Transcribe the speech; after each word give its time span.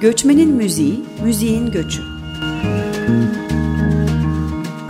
Göçmenin 0.00 0.54
Müziği, 0.54 1.04
Müziğin 1.24 1.70
Göçü. 1.70 2.02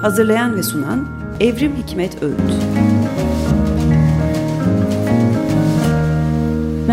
Hazırlayan 0.00 0.56
ve 0.56 0.62
sunan 0.62 1.08
Evrim 1.40 1.76
Hikmet 1.76 2.22
Öğüt. 2.22 2.97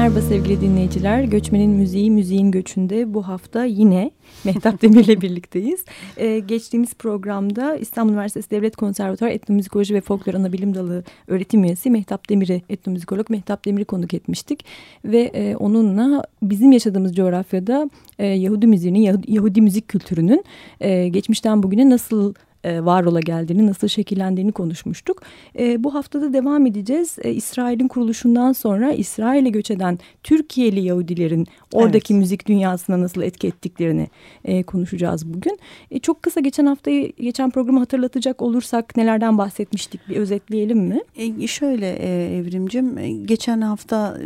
Merhaba 0.06 0.22
sevgili 0.22 0.62
dinleyiciler. 0.62 1.24
Göçmenin 1.24 1.72
Müziği, 1.72 2.12
Müziğin 2.12 2.52
Göçü'nde 2.52 3.14
bu 3.14 3.28
hafta 3.28 3.64
yine 3.64 4.12
Mehtap 4.44 4.82
Demir'le 4.82 5.22
birlikteyiz. 5.22 5.86
Ee, 6.18 6.40
geçtiğimiz 6.40 6.94
programda 6.94 7.76
İstanbul 7.76 8.12
Üniversitesi 8.12 8.52
Devlet 8.52 8.76
Konservatuarı 8.76 9.32
Etnomüzikoloji 9.32 9.94
ve 9.94 10.02
Folklor 10.02 10.34
Anabilim 10.34 10.76
Dalı 10.76 11.04
öğretim 11.28 11.64
üyesi 11.64 11.92
Mehtap 11.92 12.30
Demir'i, 12.30 12.62
etnomüzikolog 12.70 13.30
Mehtap 13.30 13.66
Demir'i 13.66 13.86
konuk 13.86 14.14
etmiştik. 14.14 14.66
Ve 15.06 15.22
e, 15.22 15.56
onunla 15.56 16.24
bizim 16.42 16.72
yaşadığımız 16.72 17.16
coğrafyada 17.16 17.90
e, 18.20 18.26
Yahudi 18.26 18.68
müziğinin, 18.68 19.00
Yahudi, 19.00 19.34
Yahudi 19.34 19.62
müzik 19.62 19.88
kültürünün 19.88 20.44
e, 20.80 21.08
geçmişten 21.08 21.64
bugüne 21.64 21.90
nasıl 21.90 22.34
e, 22.66 22.86
var 22.86 23.04
ola 23.04 23.20
geldiğini, 23.20 23.68
nasıl 23.68 23.88
şekillendiğini 23.88 24.52
konuşmuştuk. 24.52 25.22
E, 25.60 25.84
bu 25.84 25.94
haftada 25.94 26.34
devam 26.34 26.66
edeceğiz. 26.66 27.16
E, 27.24 27.32
İsrail'in 27.32 27.88
kuruluşundan 27.88 28.54
sonra 28.54 28.92
İsrail'e 28.92 29.50
göç 29.50 29.72
eden 29.72 30.00
Türkiye'li 30.24 30.80
Yahudilerin 30.80 31.48
oradaki 31.74 32.14
evet. 32.14 32.22
müzik 32.22 32.48
dünyasına 32.48 33.02
nasıl 33.02 33.22
etki 33.22 33.48
ettiklerini 33.48 34.08
e, 34.46 34.64
konuşacağız 34.64 35.34
bugün. 35.34 35.60
E, 35.92 36.00
çok 36.00 36.24
kısa 36.24 36.40
geçen 36.40 36.66
haftayı, 36.66 37.14
geçen 37.16 37.50
programı 37.50 37.80
hatırlatacak 37.80 38.42
olursak 38.42 38.98
nelerden 38.98 39.38
bahsetmiştik 39.38 40.10
bir 40.10 40.16
özetleyelim 40.16 40.80
mi? 40.80 41.02
E, 41.16 41.48
şöyle 41.48 41.90
e, 41.90 42.38
Evrimcim, 42.38 42.98
e, 42.98 43.12
geçen 43.12 43.62
hafta 43.62 44.18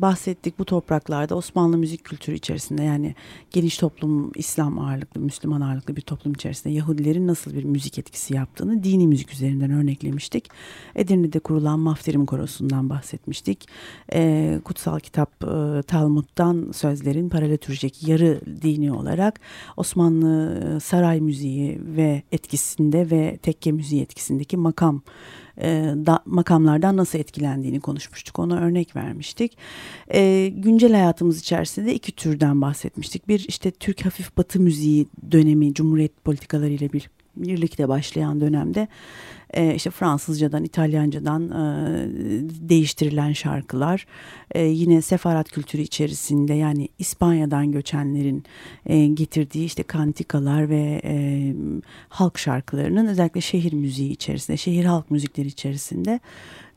bahsettik 0.00 0.58
bu 0.58 0.64
topraklarda 0.64 1.34
Osmanlı 1.36 1.78
müzik 1.78 2.04
kültürü 2.04 2.36
içerisinde 2.36 2.82
yani 2.82 3.14
geniş 3.50 3.78
toplum, 3.78 4.32
İslam 4.34 4.78
ağırlıklı, 4.78 5.20
Müslüman 5.20 5.60
ağırlıklı 5.60 5.96
bir 5.96 6.00
toplum 6.00 6.32
içerisinde 6.32 6.74
Yahudilerin 6.74 7.26
nasıl 7.26 7.54
bir 7.54 7.64
müzik 7.76 7.98
etkisi 7.98 8.34
yaptığını 8.34 8.84
dini 8.84 9.06
müzik 9.06 9.32
üzerinden 9.32 9.70
örneklemiştik. 9.70 10.48
Edirne'de 10.94 11.38
kurulan 11.38 11.78
Mafterim 11.78 12.26
Korosu'ndan 12.26 12.90
bahsetmiştik. 12.90 13.68
E, 14.12 14.60
kutsal 14.64 15.00
kitap 15.00 15.44
e, 15.44 15.82
Talmud'dan 15.82 16.72
sözlerin 16.72 17.28
paralelitürjik 17.28 18.08
yarı 18.08 18.40
dini 18.62 18.92
olarak 18.92 19.40
Osmanlı 19.76 20.62
e, 20.76 20.80
saray 20.80 21.20
müziği 21.20 21.80
ve 21.96 22.22
etkisinde 22.32 23.10
ve 23.10 23.36
tekke 23.42 23.72
müziği 23.72 24.02
etkisindeki 24.02 24.56
makam 24.56 25.02
e, 25.60 25.68
da, 26.06 26.20
makamlardan 26.26 26.96
nasıl 26.96 27.18
etkilendiğini 27.18 27.80
konuşmuştuk. 27.80 28.38
Ona 28.38 28.60
örnek 28.60 28.96
vermiştik. 28.96 29.58
E, 30.14 30.48
güncel 30.48 30.92
hayatımız 30.92 31.40
içerisinde 31.40 31.94
iki 31.94 32.12
türden 32.12 32.60
bahsetmiştik. 32.60 33.28
Bir 33.28 33.44
işte 33.48 33.70
Türk 33.70 34.04
hafif 34.04 34.36
batı 34.36 34.60
müziği 34.60 35.06
dönemi 35.30 35.74
Cumhuriyet 35.74 36.24
politikalarıyla 36.24 36.92
bir 36.92 37.10
birlikte 37.36 37.88
başlayan 37.88 38.40
dönemde 38.40 38.88
e, 39.54 39.74
işte 39.74 39.90
Fransızcadan, 39.90 40.64
İtalyancadan 40.64 41.50
e, 41.50 41.58
değiştirilen 42.68 43.32
şarkılar, 43.32 44.06
e, 44.54 44.64
yine 44.64 45.02
sefarat 45.02 45.50
kültürü 45.50 45.82
içerisinde 45.82 46.54
yani 46.54 46.88
İspanya'dan 46.98 47.72
göçenlerin 47.72 48.44
e, 48.86 49.06
getirdiği 49.06 49.64
işte 49.64 49.82
kantikalar 49.82 50.68
ve 50.68 51.00
e, 51.04 51.54
halk 52.08 52.38
şarkılarının 52.38 53.06
özellikle 53.06 53.40
şehir 53.40 53.72
müziği 53.72 54.10
içerisinde, 54.10 54.56
şehir 54.56 54.84
halk 54.84 55.10
müzikleri 55.10 55.48
içerisinde 55.48 56.20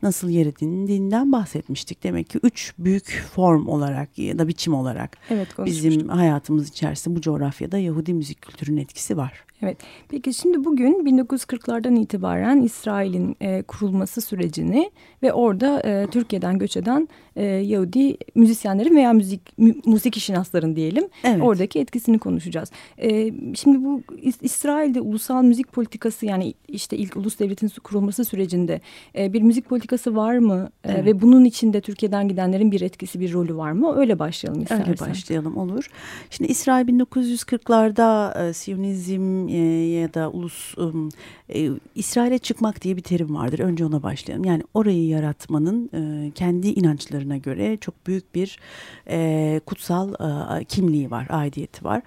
nasıl 0.03 0.29
yer 0.29 0.45
edindiğinden 0.45 1.31
bahsetmiştik. 1.31 2.03
Demek 2.03 2.29
ki 2.29 2.39
üç 2.43 2.73
büyük 2.79 3.23
form 3.35 3.67
olarak 3.67 4.17
ya 4.17 4.39
da 4.39 4.47
biçim 4.47 4.73
olarak 4.73 5.17
evet, 5.29 5.47
bizim 5.65 6.09
hayatımız 6.09 6.69
içerisinde 6.69 7.15
bu 7.15 7.21
coğrafyada 7.21 7.77
Yahudi 7.77 8.13
müzik 8.13 8.41
kültürünün 8.41 8.77
etkisi 8.77 9.17
var. 9.17 9.48
Evet. 9.63 9.77
Peki 10.09 10.33
şimdi 10.33 10.65
bugün 10.65 11.05
1940'lardan 11.05 11.99
itibaren 11.99 12.61
İsrail'in 12.61 13.35
e, 13.41 13.61
kurulması 13.61 14.21
sürecini 14.21 14.91
ve 15.23 15.33
orada 15.33 15.81
e, 15.81 16.07
Türkiye'den 16.07 16.57
göç 16.57 16.77
eden 16.77 17.07
e, 17.35 17.43
Yahudi 17.45 18.17
müzisyenlerin 18.35 18.95
veya 18.95 19.13
müzik 19.13 19.57
mü, 19.57 19.75
müzik 19.85 20.17
işinasların 20.17 20.75
diyelim 20.75 21.07
evet. 21.23 21.43
oradaki 21.43 21.79
etkisini 21.79 22.19
konuşacağız. 22.19 22.71
E, 22.97 23.31
şimdi 23.55 23.83
bu 23.83 24.01
İsrail'de 24.41 25.01
ulusal 25.01 25.43
müzik 25.43 25.73
politikası 25.73 26.25
yani 26.25 26.53
işte 26.67 26.97
ilk 26.97 27.17
ulus 27.17 27.39
devletin 27.39 27.71
kurulması 27.83 28.25
sürecinde 28.25 28.81
e, 29.17 29.33
bir 29.33 29.41
müzik 29.41 29.69
politikası 29.69 30.15
var 30.15 30.37
mı? 30.37 30.69
E, 30.83 30.91
evet. 30.91 31.05
ve 31.05 31.21
bunun 31.21 31.45
içinde 31.45 31.81
Türkiye'den 31.81 32.27
gidenlerin 32.27 32.71
bir 32.71 32.81
etkisi 32.81 33.19
bir 33.19 33.33
rolü 33.33 33.57
var 33.57 33.71
mı? 33.71 33.95
Öyle 33.97 34.19
başlayalım 34.19 34.61
istersen. 34.61 34.89
Öyle 34.89 34.99
başlayalım 34.99 35.57
olur. 35.57 35.89
Şimdi 36.29 36.51
İsrail 36.51 36.87
1940'larda 36.87 38.49
e, 38.49 38.53
Siyonizm 38.53 39.48
ya 40.01 40.13
da 40.13 40.31
ulus 40.31 40.75
e, 41.53 41.69
İsrail'e 41.95 42.37
çıkmak 42.37 42.81
diye 42.81 42.97
bir 42.97 43.01
terim 43.01 43.35
vardır. 43.35 43.59
Önce 43.59 43.85
ona 43.85 44.03
başlayalım. 44.03 44.45
Yani 44.45 44.63
orayı 44.73 45.07
yaratmanın 45.07 45.89
e, 45.93 46.31
kendi 46.31 46.67
inançlarına 46.67 47.37
göre 47.37 47.77
çok 47.77 48.07
büyük 48.07 48.35
bir 48.35 48.59
e, 49.09 49.61
kutsal 49.65 50.13
e, 50.59 50.63
kimliği 50.63 51.11
var, 51.11 51.27
aidiyeti 51.29 51.85
var. 51.85 52.01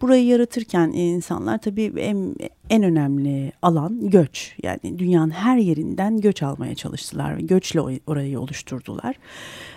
Burayı 0.00 0.24
yaratırken 0.24 0.88
insanlar 0.88 1.58
tabii 1.58 1.92
en, 1.96 2.34
en 2.70 2.82
önemli 2.82 3.52
alan 3.62 4.10
göç. 4.10 4.56
Yani 4.62 4.98
dünyanın 4.98 5.30
her 5.30 5.56
yerinden 5.56 6.20
göç 6.20 6.42
almaya 6.42 6.74
çalıştılar. 6.74 7.38
Göçle 7.38 7.80
orayı 8.06 8.40
oluşturdular. 8.40 9.16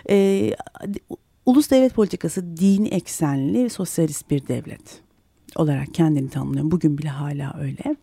E, 0.10 0.50
ulus 1.46 1.72
devlet 1.72 1.94
politikası 1.94 2.58
dini 2.58 2.88
eksenli 2.88 3.70
sosyalist 3.70 4.30
bir 4.30 4.48
devlet 4.48 5.02
olarak 5.56 5.94
kendini 5.94 6.30
tanımlıyor. 6.30 6.72
Bugün 6.72 6.98
bile 6.98 7.10
hala 7.10 7.56
öyle. 7.60 7.96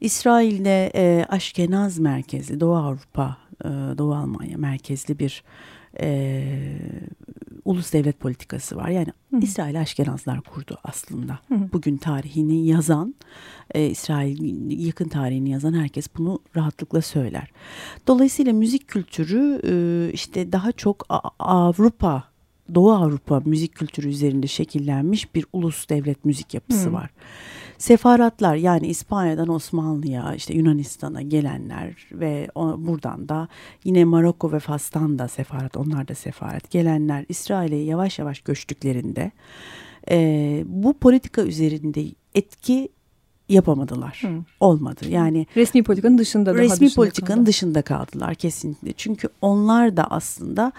İsrail'de 0.00 0.90
e, 0.94 1.24
Aşkenaz 1.28 1.98
merkezli, 1.98 2.60
Doğu 2.60 2.76
Avrupa, 2.76 3.36
e, 3.64 3.68
Doğu 3.68 4.14
Almanya 4.14 4.58
merkezli 4.58 5.18
bir 5.18 5.44
e, 6.00 6.42
ulus 7.64 7.92
devlet 7.92 8.20
politikası 8.20 8.76
var. 8.76 8.88
Yani 8.88 9.08
Hı. 9.30 9.38
İsrail 9.42 9.80
Aşkenazlar 9.80 10.40
kurdu 10.40 10.78
aslında. 10.84 11.38
Hı. 11.48 11.54
Bugün 11.72 11.96
tarihini 11.96 12.66
yazan, 12.66 13.14
e, 13.74 13.86
İsrail 13.86 14.70
yakın 14.86 15.08
tarihini 15.08 15.50
yazan 15.50 15.72
herkes 15.72 16.08
bunu 16.18 16.38
rahatlıkla 16.56 17.02
söyler. 17.02 17.50
Dolayısıyla 18.06 18.52
müzik 18.52 18.88
kültürü 18.88 19.60
e, 19.64 20.12
işte 20.12 20.52
daha 20.52 20.72
çok 20.72 21.06
Avrupa 21.38 22.24
Doğu 22.74 22.92
Avrupa 22.92 23.42
müzik 23.44 23.74
kültürü 23.74 24.08
üzerinde 24.08 24.46
şekillenmiş 24.46 25.34
bir 25.34 25.46
ulus 25.52 25.88
devlet 25.88 26.24
müzik 26.24 26.54
yapısı 26.54 26.86
hmm. 26.86 26.94
var. 26.94 27.10
Sefaratlar 27.78 28.56
yani 28.56 28.86
İspanya'dan 28.86 29.48
Osmanlı'ya 29.48 30.34
işte 30.34 30.54
Yunanistan'a 30.54 31.22
gelenler 31.22 32.08
ve 32.12 32.48
o, 32.54 32.86
buradan 32.86 33.28
da 33.28 33.48
yine 33.84 34.04
Maroko 34.04 34.52
ve 34.52 34.58
Fas'tan 34.58 35.18
da 35.18 35.28
sefaret 35.28 35.76
onlar 35.76 36.08
da 36.08 36.14
sefaret 36.14 36.70
gelenler 36.70 37.24
İsrail'e 37.28 37.76
yavaş 37.76 38.18
yavaş 38.18 38.40
göçtüklerinde 38.40 39.30
e, 40.10 40.62
bu 40.66 40.98
politika 40.98 41.42
üzerinde 41.42 42.04
etki 42.34 42.88
yapamadılar. 43.50 44.22
Hı. 44.24 44.28
Olmadı. 44.60 45.00
Yani 45.08 45.46
resmi 45.56 45.82
politikanın 45.82 46.18
dışında 46.18 46.54
resmi 46.54 46.86
dışında 46.86 46.94
politikanın 46.94 47.38
kaldı. 47.38 47.46
dışında 47.46 47.82
kaldılar 47.82 48.34
kesinlikle. 48.34 48.92
Çünkü 48.92 49.28
onlar 49.40 49.96
da 49.96 50.04
aslında 50.10 50.72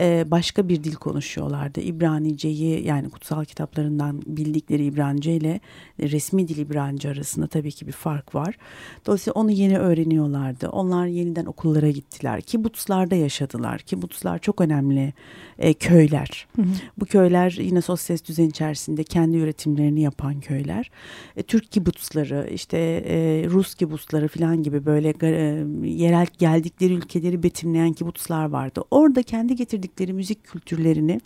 e, 0.00 0.24
başka 0.30 0.68
bir 0.68 0.84
dil 0.84 0.94
konuşuyorlardı. 0.94 1.80
İbraniceyi 1.80 2.86
yani 2.86 3.10
kutsal 3.10 3.44
kitaplarından 3.44 4.22
bildikleri 4.26 4.84
İbranice 4.84 5.36
ile 5.36 5.60
resmi 6.00 6.48
dil 6.48 6.58
İbranice 6.58 7.10
arasında 7.10 7.46
tabii 7.46 7.72
ki 7.72 7.86
bir 7.86 7.92
fark 7.92 8.34
var. 8.34 8.58
Dolayısıyla 9.06 9.32
onu 9.40 9.50
yeni 9.50 9.78
öğreniyorlardı. 9.78 10.68
Onlar 10.68 11.06
yeniden 11.06 11.46
okullara 11.46 11.90
gittiler. 11.90 12.40
Kibutslarda 12.40 13.14
yaşadılar. 13.14 13.78
Kibutslar 13.80 14.38
çok 14.38 14.60
önemli 14.60 15.12
e, 15.58 15.74
köyler. 15.74 16.46
Hı 16.56 16.62
hı. 16.62 16.66
Bu 16.98 17.04
köyler 17.04 17.50
yine 17.60 17.80
sosyalist 17.80 18.28
düzen 18.28 18.48
içerisinde 18.48 19.04
kendi 19.04 19.36
üretimlerini 19.36 20.00
yapan 20.00 20.40
köyler. 20.40 20.90
E, 21.36 21.42
Türk 21.42 21.72
kibutsları, 21.72 22.17
işte 22.50 22.78
e, 23.06 23.46
Rus 23.50 23.74
kibutsları 23.74 24.28
falan 24.28 24.62
gibi 24.62 24.86
böyle 24.86 25.14
e, 25.22 25.64
yerel 25.88 26.26
geldikleri 26.38 26.94
ülkeleri 26.94 27.42
betimleyen 27.42 27.92
kibutslar 27.92 28.44
vardı. 28.44 28.82
Orada 28.90 29.22
kendi 29.22 29.56
getirdikleri 29.56 30.12
müzik 30.12 30.44
kültürlerini 30.44 31.20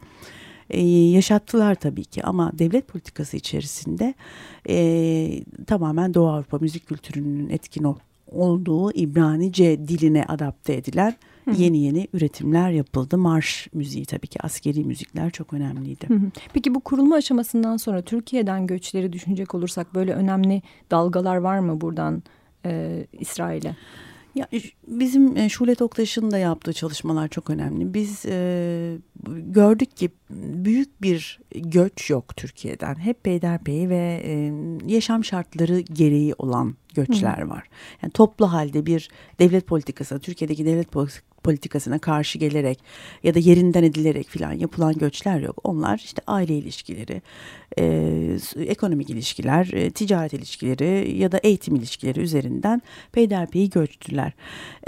e, 0.71 0.81
yaşattılar 0.89 1.75
tabii 1.75 2.05
ki 2.05 2.23
ama 2.25 2.53
devlet 2.59 2.89
politikası 2.89 3.37
içerisinde 3.37 4.15
e, 4.69 5.45
tamamen 5.67 6.15
Doğu 6.15 6.29
Avrupa 6.29 6.59
müzik 6.59 6.87
kültürünün 6.87 7.49
etkin 7.49 7.87
olduğu 8.27 8.93
İbranice 8.93 9.89
diline 9.89 10.25
adapte 10.25 10.75
edilen 10.75 11.15
yeni 11.57 11.79
yeni 11.79 12.09
üretimler 12.13 12.71
yapıldı. 12.71 13.19
Marş 13.19 13.69
müziği 13.73 14.05
tabii 14.05 14.27
ki 14.27 14.43
askeri 14.43 14.85
müzikler 14.85 15.31
çok 15.31 15.53
önemliydi. 15.53 16.09
Peki 16.53 16.75
bu 16.75 16.81
kurulma 16.81 17.17
aşamasından 17.17 17.77
sonra 17.77 18.03
Türkiye'den 18.03 18.67
göçleri 18.67 19.13
düşünecek 19.13 19.55
olursak 19.55 19.95
böyle 19.95 20.15
önemli 20.15 20.63
dalgalar 20.91 21.37
var 21.37 21.59
mı 21.59 21.81
buradan 21.81 22.23
e, 22.67 23.07
İsrail'e? 23.13 23.77
Ya, 24.35 24.49
bizim 24.87 25.37
e, 25.37 25.49
Şule 25.49 25.75
Toktaş'ın 25.75 26.31
da 26.31 26.39
yaptığı 26.39 26.73
çalışmalar 26.73 27.29
çok 27.29 27.51
önemli. 27.51 27.95
Biz 27.95 28.27
e, 28.27 28.99
gördük 29.29 29.97
ki 29.97 30.11
büyük 30.31 31.03
bir 31.03 31.41
göç 31.55 32.11
yok 32.11 32.37
Türkiye'den. 32.37 32.95
Hep 32.95 33.25
peyderpey 33.25 33.89
ve 33.89 34.23
e, 34.25 34.53
yaşam 34.87 35.25
şartları 35.25 35.81
gereği 35.81 36.35
olan 36.39 36.75
göçler 36.95 37.43
Hı. 37.43 37.49
var. 37.49 37.69
Yani 38.03 38.13
toplu 38.13 38.53
halde 38.53 38.87
bir 38.87 39.09
devlet 39.39 39.67
politikası, 39.67 40.19
Türkiye'deki 40.19 40.67
devlet 40.67 40.93
politikasına 41.45 41.99
karşı 41.99 42.39
gelerek 42.39 42.79
ya 43.23 43.35
da 43.35 43.39
yerinden 43.39 43.83
edilerek 43.83 44.29
filan 44.29 44.53
yapılan 44.53 44.95
göçler 44.95 45.41
yok. 45.41 45.61
Onlar 45.65 46.03
işte 46.05 46.23
aile 46.27 46.59
ilişkileri, 46.59 47.23
e, 47.79 47.85
ekonomik 48.57 49.11
ilişkiler, 49.11 49.71
e, 49.73 49.91
ticaret 49.91 50.33
ilişkileri 50.33 51.17
ya 51.19 51.33
da 51.33 51.39
eğitim 51.43 51.77
ilişkileri 51.77 52.21
üzerinden 52.21 52.83
peyderpey 53.13 53.71
göçtüler. 53.71 54.33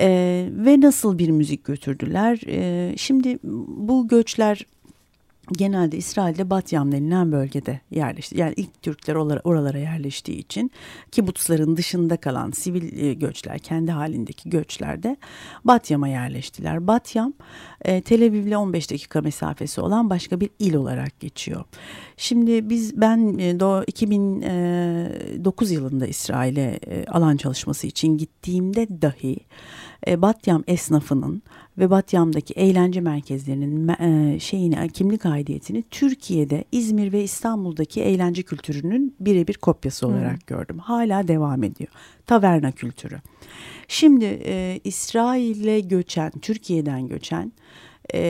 E, 0.01 0.09
ve 0.51 0.81
nasıl 0.81 1.19
bir 1.19 1.31
müzik 1.31 1.65
götürdüler? 1.65 2.41
E, 2.47 2.95
şimdi 2.97 3.39
bu 3.43 4.09
göçler 4.09 4.67
genelde 5.53 5.97
İsrail'de 5.97 6.51
Batyam 6.51 6.93
denilen 6.93 7.33
bölgede 7.33 7.81
yerleşti. 7.91 8.41
Yani 8.41 8.55
ilk 8.57 8.83
Türkler 8.83 9.15
oralara 9.45 9.79
yerleştiği 9.79 10.39
için 10.39 10.71
kibutsların 11.13 11.77
dışında 11.77 12.17
kalan 12.17 12.51
sivil 12.51 12.99
e, 12.99 13.15
göçler, 13.15 13.59
kendi 13.59 13.91
halindeki 13.91 14.51
göçlerde 14.51 15.17
Batyam'a 15.65 16.09
yerleştiler. 16.09 16.87
Batyam 16.87 17.33
e, 17.85 18.01
Tel 18.01 18.23
Aviv'le 18.23 18.57
15 18.57 18.91
dakika 18.91 19.21
mesafesi 19.21 19.81
olan 19.81 20.11
başka 20.11 20.41
bir 20.41 20.51
il 20.59 20.75
olarak 20.75 21.21
geçiyor. 21.21 21.65
Şimdi 22.17 22.71
biz 22.71 23.01
ben 23.01 23.19
2009 23.87 25.71
e, 25.71 25.75
yılında 25.75 26.07
İsrail'e 26.07 26.81
alan 27.09 27.37
çalışması 27.37 27.87
için 27.87 28.19
gittiğimde 28.19 29.03
dahi 29.03 29.37
Batyam 30.07 30.65
esnafının 30.67 31.43
ve 31.79 31.91
Batyam'daki 31.91 32.55
eğlence 32.55 33.01
merkezlerinin 33.01 33.89
e, 33.89 34.41
şeyini 34.41 34.89
kimlik 34.89 35.27
aidiyetini 35.27 35.85
Türkiye'de 35.91 36.65
İzmir 36.73 37.13
ve 37.13 37.23
İstanbul'daki 37.23 38.03
eğlence 38.03 38.43
kültürünün 38.43 39.17
birebir 39.21 39.55
kopyası 39.55 40.07
olarak 40.07 40.33
hmm. 40.33 40.47
gördüm. 40.47 40.79
Hala 40.79 41.29
devam 41.29 41.65
ediyor. 41.65 41.91
Taverna 42.27 42.73
kültürü. 42.73 43.17
Şimdi 43.89 44.41
e, 44.45 44.81
İsrail'e 44.85 45.81
göçen, 45.81 46.31
Türkiye'den 46.31 47.09
göçen 47.09 47.53
e, 48.15 48.21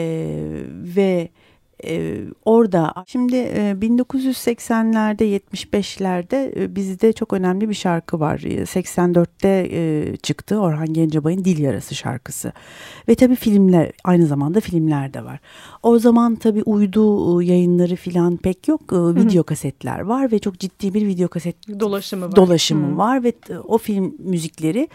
ve 0.96 1.28
e, 1.84 2.20
orada 2.44 2.92
şimdi 3.06 3.36
e, 3.36 3.76
1980'lerde 3.80 5.40
75'lerde 5.40 6.60
e, 6.60 6.76
bizde 6.76 7.12
çok 7.12 7.32
önemli 7.32 7.68
bir 7.68 7.74
şarkı 7.74 8.20
var. 8.20 8.38
84'te 8.38 9.68
e, 9.72 10.16
çıktı 10.16 10.60
Orhan 10.60 10.92
Gencebay'ın 10.92 11.44
Dil 11.44 11.58
Yarası 11.58 11.94
şarkısı. 11.94 12.52
Ve 13.08 13.14
tabii 13.14 13.36
filmler 13.36 13.92
aynı 14.04 14.26
zamanda 14.26 14.60
filmler 14.60 15.14
de 15.14 15.24
var. 15.24 15.40
O 15.82 15.98
zaman 15.98 16.36
tabii 16.36 16.62
uydu 16.62 17.42
e, 17.42 17.44
yayınları 17.44 17.96
falan 17.96 18.36
pek 18.36 18.68
yok. 18.68 18.80
E, 18.92 18.96
video 18.96 19.34
Hı-hı. 19.34 19.44
kasetler 19.44 20.00
var 20.00 20.32
ve 20.32 20.38
çok 20.38 20.58
ciddi 20.58 20.94
bir 20.94 21.06
video 21.06 21.28
kaset 21.28 21.80
dolaşımı 21.80 22.26
var. 22.26 22.36
Dolaşımı 22.36 22.86
Hı-hı. 22.86 22.96
var 22.96 23.24
ve 23.24 23.32
o 23.64 23.78
film 23.78 24.14
müzikleri 24.18 24.88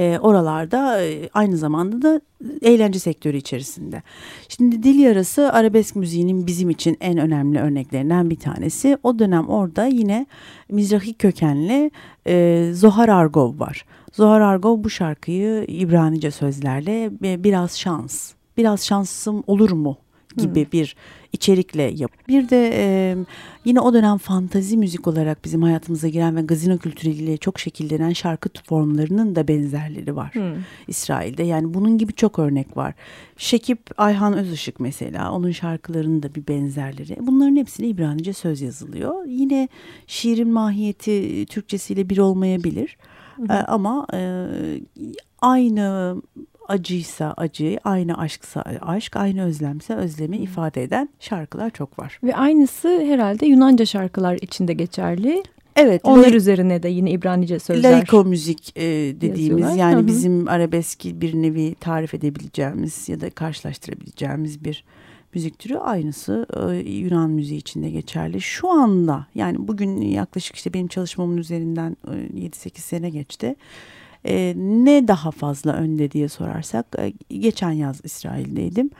e, 0.00 0.18
oralarda 0.18 1.00
aynı 1.34 1.56
zamanda 1.56 2.02
da 2.02 2.20
eğlence 2.62 2.98
sektörü 2.98 3.36
içerisinde. 3.36 4.02
Şimdi 4.48 4.82
dil 4.82 4.98
yarası 4.98 5.52
arabesk 5.52 5.96
müziğinin 5.96 6.46
bizim 6.46 6.70
için 6.70 6.96
en 7.00 7.18
önemli 7.18 7.58
örneklerinden 7.60 8.30
bir 8.30 8.36
tanesi. 8.36 8.98
O 9.02 9.18
dönem 9.18 9.48
orada 9.48 9.86
yine 9.86 10.26
Mizrahi 10.70 11.14
kökenli 11.14 11.90
e, 12.26 12.66
Zohar 12.74 13.08
Argov 13.08 13.58
var. 13.58 13.84
Zohar 14.12 14.40
Argov 14.40 14.84
bu 14.84 14.90
şarkıyı 14.90 15.64
İbranice 15.68 16.30
sözlerle 16.30 17.10
biraz 17.44 17.78
şans, 17.78 18.32
biraz 18.56 18.86
şansım 18.86 19.42
olur 19.46 19.70
mu 19.70 19.96
gibi 20.36 20.64
hmm. 20.64 20.72
bir 20.72 20.96
içerikle 21.32 21.82
yap. 21.82 22.12
Bir 22.28 22.48
de 22.48 22.70
e, 22.74 23.16
yine 23.64 23.80
o 23.80 23.94
dönem 23.94 24.18
fantazi 24.18 24.76
müzik 24.76 25.06
olarak 25.06 25.44
bizim 25.44 25.62
hayatımıza 25.62 26.08
giren 26.08 26.36
ve 26.36 26.42
gazino 26.42 26.78
kültürüyle 26.78 27.36
çok 27.36 27.58
şekillenen 27.58 28.12
şarkı 28.12 28.48
formlarının 28.64 29.36
da 29.36 29.48
benzerleri 29.48 30.16
var 30.16 30.34
hmm. 30.34 30.54
İsrail'de. 30.88 31.42
Yani 31.42 31.74
bunun 31.74 31.98
gibi 31.98 32.12
çok 32.12 32.38
örnek 32.38 32.76
var. 32.76 32.94
Şekip 33.36 33.80
Ayhan 33.96 34.36
Özışık 34.36 34.80
mesela 34.80 35.32
onun 35.32 35.50
şarkılarının 35.50 36.22
da 36.22 36.34
bir 36.34 36.46
benzerleri. 36.46 37.16
Bunların 37.20 37.56
hepsine 37.56 37.86
İbranice 37.86 38.32
söz 38.32 38.60
yazılıyor. 38.60 39.24
Yine 39.24 39.68
şiirin 40.06 40.48
mahiyeti 40.48 41.46
Türkçesiyle 41.46 42.08
bir 42.08 42.18
olmayabilir. 42.18 42.96
Hmm. 43.36 43.46
ama 43.66 44.06
e, 44.14 44.46
aynı 45.40 46.16
acıysa 46.70 47.34
acı, 47.36 47.78
aynı 47.84 48.18
aşksa 48.18 48.64
aşk, 48.80 49.16
aynı 49.16 49.44
özlemse 49.44 49.94
özlemi 49.94 50.36
ifade 50.36 50.82
eden 50.82 51.08
şarkılar 51.20 51.70
çok 51.70 51.98
var. 51.98 52.18
Ve 52.24 52.36
aynısı 52.36 52.88
herhalde 52.88 53.46
Yunanca 53.46 53.86
şarkılar 53.86 54.38
içinde 54.42 54.72
geçerli. 54.72 55.42
Evet. 55.76 56.00
Onlar 56.04 56.32
üzerine 56.32 56.82
de 56.82 56.88
yine 56.88 57.10
İbranice 57.10 57.58
sözler. 57.58 57.92
Laiko 57.92 58.24
müzik 58.24 58.76
e, 58.76 58.82
dediğimiz 59.20 59.48
yazıyorlar. 59.48 59.76
yani 59.76 59.96
Hı 59.96 60.00
-hı. 60.00 60.06
bizim 60.06 60.48
arabeski 60.48 61.20
bir 61.20 61.34
nevi 61.34 61.74
tarif 61.74 62.14
edebileceğimiz 62.14 63.08
ya 63.08 63.20
da 63.20 63.30
karşılaştırabileceğimiz 63.30 64.64
bir 64.64 64.84
müzik 65.34 65.58
türü 65.58 65.76
aynısı 65.76 66.46
e, 66.70 66.90
Yunan 66.90 67.30
müziği 67.30 67.60
içinde 67.60 67.90
geçerli. 67.90 68.40
Şu 68.40 68.70
anda 68.70 69.26
yani 69.34 69.68
bugün 69.68 70.00
yaklaşık 70.00 70.56
işte 70.56 70.74
benim 70.74 70.88
çalışmamın 70.88 71.36
üzerinden 71.36 71.96
e, 72.08 72.10
7-8 72.10 72.78
sene 72.78 73.10
geçti. 73.10 73.46
E, 73.46 73.56
ne 74.84 75.08
daha 75.08 75.30
fazla 75.30 75.72
önde 75.72 76.10
diye 76.10 76.28
sorarsak 76.28 76.86
e, 76.98 77.12
geçen 77.38 77.72
yaz 77.72 78.00
İsrail'deydim. 78.04 78.90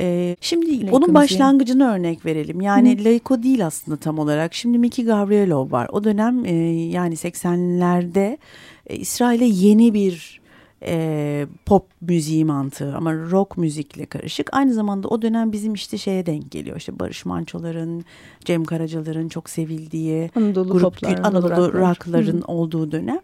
Ee, 0.00 0.36
şimdi 0.40 0.80
Laiko 0.80 0.96
onun 0.96 1.14
başlangıcını 1.14 1.82
yani. 1.82 1.98
örnek 1.98 2.26
verelim. 2.26 2.60
Yani 2.60 3.00
Hı. 3.00 3.04
Laiko 3.04 3.42
değil 3.42 3.66
aslında 3.66 3.96
tam 3.96 4.18
olarak. 4.18 4.54
Şimdi 4.54 4.78
Miki 4.78 5.04
Gavrilov 5.04 5.70
var. 5.70 5.88
O 5.92 6.04
dönem 6.04 6.44
e, 6.44 6.54
yani 6.72 7.14
80'lerde 7.14 8.38
e, 8.86 8.96
İsrail'e 8.96 9.44
yeni 9.44 9.94
bir 9.94 10.40
e, 10.86 11.46
pop 11.66 11.86
müziği 12.00 12.44
mantığı 12.44 12.96
ama 12.96 13.14
rock 13.14 13.56
müzikle 13.56 14.06
karışık. 14.06 14.48
Aynı 14.52 14.74
zamanda 14.74 15.08
o 15.08 15.22
dönem 15.22 15.52
bizim 15.52 15.74
işte 15.74 15.98
şeye 15.98 16.26
denk 16.26 16.50
geliyor. 16.50 16.76
İşte 16.76 16.98
Barış 16.98 17.24
Manço'ların, 17.24 18.04
Cem 18.44 18.64
Karacalar'ın 18.64 19.28
çok 19.28 19.50
sevildiği 19.50 20.30
Anadolu 20.34 20.72
grup, 20.72 20.96
Anadolu 21.22 21.72
rockların 21.72 22.42
olduğu 22.42 22.92
dönem. 22.92 23.20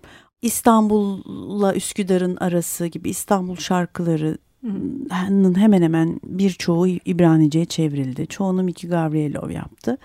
İstanbul'la 0.46 1.74
Üsküdar'ın 1.74 2.36
arası 2.36 2.86
gibi 2.86 3.10
İstanbul 3.10 3.56
şarkıları 3.56 4.38
hemen 5.54 5.82
hemen 5.82 6.20
birçoğu 6.24 6.86
İbranice'ye 6.88 7.64
çevrildi. 7.64 8.26
Çoğunu 8.26 8.62
Miki 8.62 8.88
Gavrilov 8.88 9.50
yaptı. 9.50 9.98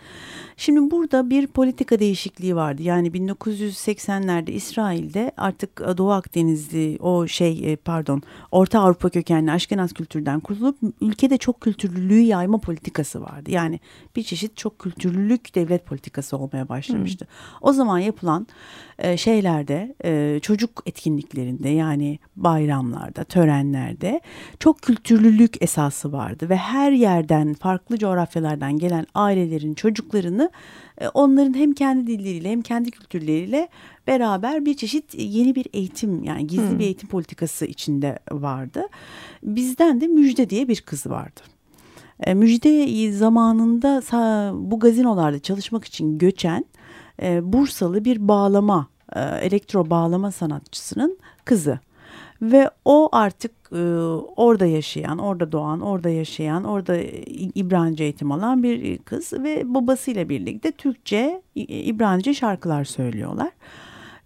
Şimdi 0.58 0.92
burada 0.92 1.30
bir 1.30 1.48
politika 1.48 2.00
değişikliği 2.00 2.56
vardı. 2.56 2.84
Yani 2.84 3.08
1980'lerde 3.08 4.52
İsrail'de 4.52 5.32
artık 5.38 5.82
e, 5.82 5.98
Doğu 5.98 6.12
Akdenizli 6.12 6.98
o 7.00 7.28
şey 7.28 7.72
e, 7.72 7.76
pardon 7.76 8.22
Orta 8.52 8.80
Avrupa 8.80 9.10
kökenli 9.10 9.52
Aşkenaz 9.52 9.94
kültürden 9.94 10.40
kurtulup 10.40 10.78
ülkede 11.02 11.38
çok 11.38 11.62
kültürlülüğü 11.62 12.20
yayma 12.20 12.58
politikası 12.58 13.22
vardı. 13.22 13.52
Yani 13.52 13.80
bir 14.16 14.24
çeşit 14.24 14.58
çok 14.58 14.80
kültürlülük 14.80 15.56
devlet 15.56 15.86
politikası 15.86 16.38
olmaya 16.38 16.70
başlamıştı. 16.70 17.26
Hmm. 17.26 17.58
O 17.62 17.74
zaman 17.74 18.00
yapılan 18.00 18.48
e, 19.00 19.18
şeylerde 19.18 19.96
çocuk 20.40 20.84
etkinliklerinde 20.86 21.70
yani 21.70 22.20
bayramlarda, 22.36 23.24
törenlerde 23.24 24.22
çok 24.60 24.82
kültürlülük 24.82 25.64
esası 25.64 26.12
vardı 26.12 26.50
ve 26.50 26.58
her 26.58 26.92
yerden 26.92 27.54
farklı 27.54 27.98
coğrafyalardan 27.98 28.78
gelen 28.78 29.06
ailelerin 29.16 29.74
çocuklarını 29.74 30.50
e, 30.98 31.08
onların 31.08 31.54
hem 31.54 31.74
kendi 31.74 32.08
dilleriyle 32.08 32.50
hem 32.50 32.62
kendi 32.62 32.92
kültürleriyle 32.92 33.70
beraber 34.08 34.66
bir 34.66 34.74
çeşit 34.74 35.14
yeni 35.14 35.56
bir 35.56 35.68
eğitim 35.74 36.24
yani 36.24 36.48
gizli 36.48 36.70
hmm. 36.70 36.80
bir 36.80 36.84
eğitim 36.84 37.10
politikası 37.10 37.66
içinde 37.66 38.20
vardı. 38.32 38.84
Bizden 39.44 40.02
de 40.02 40.08
Müjde 40.08 40.50
diye 40.50 40.68
bir 40.68 40.82
kız 40.82 41.08
vardı. 41.08 41.42
E, 42.20 42.34
Müjde 42.34 43.12
zamanında 43.12 44.02
bu 44.70 44.80
gazinolarda 44.80 45.40
çalışmak 45.40 45.86
için 45.86 46.18
göçen 46.18 46.66
e, 47.22 47.54
Bursalı 47.54 48.06
bir 48.06 48.28
bağlama, 48.28 48.88
elektro 49.42 49.90
bağlama 49.90 50.32
sanatçısının 50.32 51.18
kızı. 51.46 51.80
Ve 52.42 52.70
o 52.86 53.10
artık 53.12 53.52
e, 53.72 53.82
orada 54.36 54.66
yaşayan, 54.66 55.18
orada 55.18 55.52
doğan, 55.52 55.82
orada 55.82 56.10
yaşayan, 56.10 56.64
orada 56.64 56.98
İbranice 57.56 58.04
eğitim 58.04 58.32
alan 58.32 58.64
bir 58.64 58.98
kız 58.98 59.34
ve 59.34 59.74
babasıyla 59.74 60.30
birlikte 60.30 60.72
Türkçe, 60.72 61.42
İbranice 61.56 62.34
şarkılar 62.34 62.84
söylüyorlar. 62.84 63.52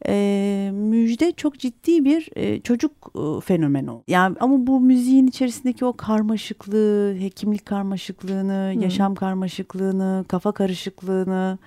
e, 0.07 0.69
müjde 0.73 1.31
çok 1.31 1.59
ciddi 1.59 2.05
bir 2.05 2.29
e, 2.35 2.61
çocuk 2.61 2.91
e, 3.15 3.41
fenomeni 3.41 3.91
oldu. 3.91 4.03
Yani 4.07 4.35
ama 4.39 4.67
bu 4.67 4.79
müziğin 4.79 5.27
içerisindeki 5.27 5.85
o 5.85 5.93
karmaşıklığı, 5.93 7.15
hekimlik 7.19 7.65
karmaşıklığını, 7.65 8.73
Hı. 8.75 8.83
yaşam 8.83 9.15
karmaşıklığını, 9.15 10.25
kafa 10.27 10.51
karışıklığını, 10.51 11.57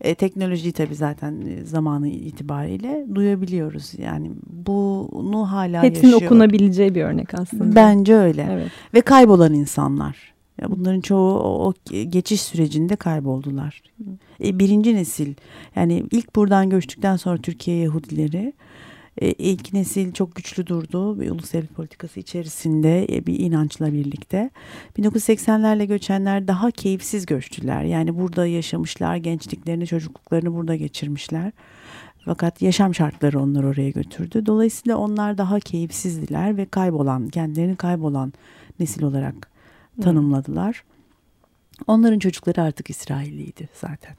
e, 0.00 0.14
teknolojiyi 0.14 0.72
tabii 0.72 0.94
zaten 0.94 1.40
e, 1.46 1.64
zamanı 1.64 2.08
itibariyle 2.08 3.06
duyabiliyoruz. 3.14 3.92
Yani 3.98 4.30
bunu 4.46 5.52
hala 5.52 5.82
Hepsinin 5.82 6.12
yaşıyor. 6.12 6.30
okunabileceği 6.30 6.94
bir 6.94 7.02
örnek 7.02 7.34
aslında. 7.34 7.76
Bence 7.76 8.14
öyle. 8.14 8.48
Evet. 8.50 8.70
Ve 8.94 9.00
kaybolan 9.00 9.54
insanlar. 9.54 10.34
Ya 10.62 10.70
bunların 10.70 11.00
çoğu 11.00 11.38
o, 11.38 11.68
o 11.68 11.72
geçiş 12.08 12.40
sürecinde 12.40 12.96
kayboldular. 12.96 13.82
E, 14.44 14.58
birinci 14.58 14.94
nesil 14.94 15.34
yani 15.76 16.04
ilk 16.10 16.36
buradan 16.36 16.70
göçtükten 16.70 17.16
sonra 17.16 17.38
Türkiye 17.38 17.76
Yahudileri 17.76 18.52
ilk 19.20 19.72
nesil 19.72 20.12
çok 20.12 20.34
güçlü 20.34 20.66
durdu. 20.66 21.20
Bir 21.20 21.30
ulus 21.30 21.52
devlet 21.52 21.74
politikası 21.74 22.20
içerisinde 22.20 23.16
e, 23.16 23.26
bir 23.26 23.38
inançla 23.38 23.92
birlikte. 23.92 24.50
1980'lerle 24.98 25.84
göçenler 25.84 26.48
daha 26.48 26.70
keyifsiz 26.70 27.26
göçtüler. 27.26 27.82
Yani 27.82 28.18
burada 28.18 28.46
yaşamışlar, 28.46 29.16
gençliklerini, 29.16 29.86
çocukluklarını 29.86 30.54
burada 30.54 30.76
geçirmişler. 30.76 31.52
Fakat 32.24 32.62
yaşam 32.62 32.94
şartları 32.94 33.40
onları 33.40 33.66
oraya 33.66 33.90
götürdü. 33.90 34.46
Dolayısıyla 34.46 34.96
onlar 34.96 35.38
daha 35.38 35.60
keyifsizdiler 35.60 36.56
ve 36.56 36.66
kaybolan, 36.66 37.28
kendilerini 37.28 37.76
kaybolan 37.76 38.32
nesil 38.80 39.02
olarak 39.02 39.50
tanımladılar. 40.02 40.84
Onların 41.86 42.18
çocukları 42.18 42.62
artık 42.62 42.90
İsrailliydi 42.90 43.68
zaten. 43.74 44.16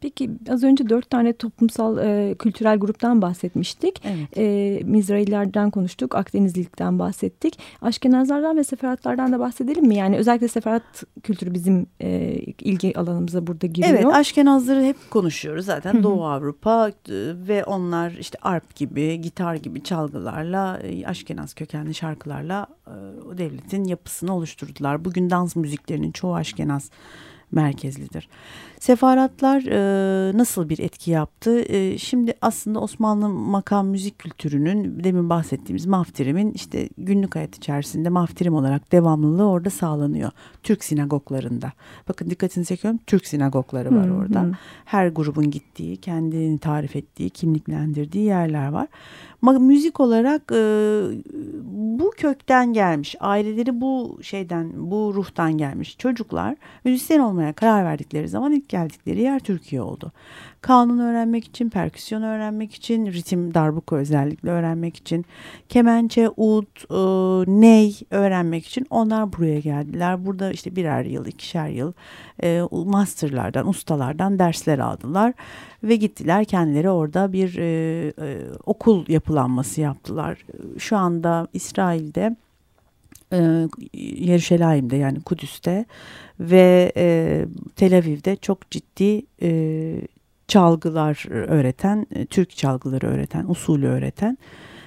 Peki 0.00 0.30
az 0.48 0.62
önce 0.62 0.88
dört 0.88 1.10
tane 1.10 1.32
toplumsal 1.32 1.98
e, 1.98 2.34
kültürel 2.34 2.78
gruptan 2.78 3.22
bahsetmiştik. 3.22 4.02
Evet. 4.04 4.38
E, 4.38 4.80
Mizraillerden 4.84 5.70
konuştuk, 5.70 6.14
Akdenizlilikten 6.14 6.98
bahsettik. 6.98 7.58
Aşkenazlardan 7.82 8.56
ve 8.56 8.64
seferatlardan 8.64 9.32
da 9.32 9.38
bahsedelim 9.38 9.86
mi? 9.86 9.96
Yani 9.96 10.16
özellikle 10.16 10.48
seferat 10.48 10.82
kültürü 11.22 11.54
bizim 11.54 11.86
e, 12.00 12.34
ilgi 12.60 12.98
alanımıza 12.98 13.46
burada 13.46 13.66
giriyor. 13.66 13.94
Evet, 13.94 14.06
Aşkenazları 14.06 14.82
hep 14.82 14.96
konuşuyoruz 15.10 15.64
zaten 15.64 15.94
Hı 15.94 15.98
hı. 15.98 16.02
Doğu 16.02 16.24
Avrupa 16.24 16.88
e, 16.88 16.92
ve 17.48 17.64
onlar 17.64 18.10
işte 18.10 18.38
arp 18.42 18.76
gibi, 18.76 19.20
gitar 19.20 19.54
gibi 19.54 19.82
çalgılarla, 19.82 20.78
e, 20.78 21.06
Aşkenaz 21.06 21.54
kökenli 21.54 21.94
şarkılarla 21.94 22.66
e, 22.86 22.94
o 23.28 23.38
devletin 23.38 23.84
yapısını 23.84 24.36
oluşturdular. 24.36 25.04
Bugün 25.04 25.30
dans 25.30 25.56
müziklerinin 25.56 26.12
çoğu 26.12 26.34
Aşkenaz 26.34 26.90
merkezlidir. 27.52 28.28
Sefaratlar 28.82 29.62
e, 29.62 30.38
nasıl 30.38 30.68
bir 30.68 30.78
etki 30.78 31.10
yaptı? 31.10 31.60
E, 31.60 31.98
şimdi 31.98 32.34
aslında 32.40 32.80
Osmanlı 32.80 33.28
makam 33.28 33.86
müzik 33.86 34.18
kültürünün 34.18 35.04
demin 35.04 35.30
bahsettiğimiz 35.30 35.86
maftirimin 35.86 36.52
işte 36.52 36.88
günlük 36.98 37.36
hayat 37.36 37.56
içerisinde 37.56 38.08
maftirim 38.08 38.54
olarak 38.54 38.92
devamlılığı 38.92 39.48
orada 39.48 39.70
sağlanıyor. 39.70 40.30
Türk 40.62 40.84
sinagoglarında. 40.84 41.72
Bakın 42.08 42.30
dikkatinizi 42.30 42.68
çekiyorum. 42.68 43.00
Türk 43.06 43.26
sinagogları 43.26 43.94
var 43.94 44.06
Hı 44.06 44.10
hı. 44.10 44.16
orada. 44.16 44.46
Her 44.84 45.08
grubun 45.08 45.50
gittiği, 45.50 45.96
kendini 45.96 46.58
tarif 46.58 46.96
ettiği, 46.96 47.30
kimliklendirdiği 47.30 48.24
yerler 48.24 48.68
var. 48.68 48.88
Ma- 49.42 49.62
müzik 49.62 50.00
olarak 50.00 50.42
e, 50.52 51.02
bu 51.98 52.10
kökten 52.16 52.72
gelmiş. 52.72 53.16
Aileleri 53.20 53.80
bu 53.80 54.18
şeyden, 54.22 54.72
bu 54.76 55.12
ruhtan 55.14 55.58
gelmiş. 55.58 55.98
Çocuklar 55.98 56.56
müzisyen 56.84 57.20
olmaya 57.20 57.52
karar 57.52 57.84
verdikleri 57.84 58.28
zaman 58.28 58.52
ilk 58.52 58.71
geldikleri 58.72 59.20
yer 59.20 59.40
Türkiye 59.40 59.82
oldu. 59.82 60.12
Kanun 60.60 60.98
öğrenmek 60.98 61.44
için, 61.44 61.68
perküsyon 61.68 62.22
öğrenmek 62.22 62.74
için, 62.74 63.06
ritim 63.06 63.54
darbuka 63.54 63.96
özellikle 63.96 64.50
öğrenmek 64.50 64.96
için, 64.96 65.24
kemençe, 65.68 66.28
ud, 66.36 66.66
e, 66.90 67.60
ney 67.60 68.00
öğrenmek 68.10 68.66
için 68.66 68.86
onlar 68.90 69.32
buraya 69.32 69.60
geldiler. 69.60 70.26
Burada 70.26 70.52
işte 70.52 70.76
birer 70.76 71.04
yıl, 71.04 71.26
ikişer 71.26 71.68
yıl 71.68 71.92
e, 72.42 72.62
masterlardan, 72.70 73.68
ustalardan 73.68 74.38
dersler 74.38 74.78
aldılar 74.78 75.32
ve 75.82 75.96
gittiler 75.96 76.44
kendileri 76.44 76.90
orada 76.90 77.32
bir 77.32 77.58
e, 77.58 78.12
e, 78.20 78.38
okul 78.66 79.04
yapılanması 79.08 79.80
yaptılar. 79.80 80.46
Şu 80.78 80.96
anda 80.96 81.46
İsrail'de 81.52 82.36
e, 83.32 83.68
Yeruşalayim'de 84.16 84.96
yani 84.96 85.20
Kudüs'te 85.20 85.84
ve 86.40 86.92
e, 86.96 87.44
Tel 87.76 87.98
Aviv'de 87.98 88.36
çok 88.36 88.70
ciddi 88.70 89.22
e, 89.42 89.94
çalgılar 90.48 91.26
öğreten, 91.30 92.06
e, 92.14 92.26
Türk 92.26 92.56
çalgıları 92.56 93.06
öğreten, 93.06 93.44
usulü 93.48 93.86
öğreten 93.86 94.38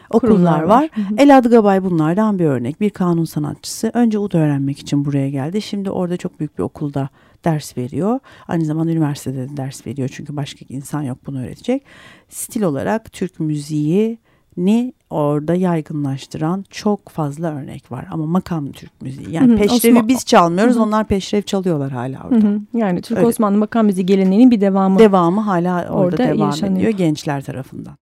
okullar 0.09 0.61
var. 0.61 0.83
var. 0.83 0.89
El 1.17 1.37
Adgabay 1.37 1.83
bunlardan 1.83 2.39
bir 2.39 2.45
örnek. 2.45 2.81
Bir 2.81 2.89
kanun 2.89 3.25
sanatçısı. 3.25 3.91
Önce 3.93 4.19
ud 4.19 4.33
öğrenmek 4.33 4.79
için 4.79 5.05
buraya 5.05 5.29
geldi. 5.29 5.61
Şimdi 5.61 5.89
orada 5.89 6.17
çok 6.17 6.39
büyük 6.39 6.57
bir 6.57 6.63
okulda 6.63 7.09
ders 7.45 7.77
veriyor. 7.77 8.19
Aynı 8.47 8.65
zamanda 8.65 8.91
üniversitede 8.91 9.49
de 9.49 9.57
ders 9.57 9.87
veriyor. 9.87 10.09
Çünkü 10.13 10.35
başka 10.35 10.65
insan 10.69 11.01
yok 11.01 11.17
bunu 11.25 11.43
öğretecek. 11.43 11.83
Stil 12.29 12.63
olarak 12.63 13.13
Türk 13.13 13.39
müziği 13.39 14.17
ni 14.57 14.93
orada 15.09 15.55
yaygınlaştıran 15.55 16.65
çok 16.69 17.09
fazla 17.09 17.55
örnek 17.55 17.91
var 17.91 18.05
ama 18.11 18.25
makam 18.25 18.71
Türk 18.71 19.01
müziği 19.01 19.31
yani 19.31 19.55
peşrevi 19.55 19.93
Osman- 19.97 20.07
biz 20.07 20.25
çalmıyoruz 20.25 20.77
onlar 20.77 21.07
peşrev 21.07 21.41
çalıyorlar 21.41 21.91
hala 21.91 22.23
orada. 22.31 22.59
Yani 22.73 23.01
Türk 23.01 23.17
Öyle. 23.17 23.27
Osmanlı 23.27 23.57
makam 23.57 23.85
müziği 23.85 24.05
geleneğinin 24.05 24.51
bir 24.51 24.61
devamı. 24.61 24.99
Devamı 24.99 25.41
hala 25.41 25.81
orada, 25.81 25.93
Orada 25.93 26.17
devam 26.17 26.49
yaşanıyor. 26.49 26.77
ediyor 26.77 26.91
gençler 26.97 27.43
tarafından. 27.43 27.95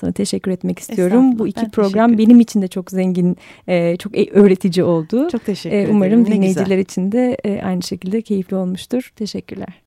Sana 0.00 0.12
teşekkür 0.12 0.50
etmek 0.50 0.78
istiyorum. 0.78 1.38
Bu 1.38 1.44
ben 1.44 1.48
iki 1.48 1.54
teşekkür 1.60 1.72
program 1.82 2.18
benim 2.18 2.40
için 2.40 2.62
de 2.62 2.68
çok 2.68 2.90
zengin, 2.90 3.36
e, 3.68 3.96
çok 3.96 4.18
e- 4.18 4.30
öğretici 4.30 4.84
oldu. 4.84 5.28
Çok 5.32 5.44
teşekkür 5.46 5.76
E, 5.76 5.80
ederim. 5.80 5.96
Umarım 5.96 6.26
dinleyiciler 6.26 6.78
için 6.78 7.12
de 7.12 7.36
e, 7.44 7.62
aynı 7.62 7.82
şekilde 7.82 8.22
keyifli 8.22 8.56
olmuştur. 8.56 9.12
Teşekkürler. 9.16 9.82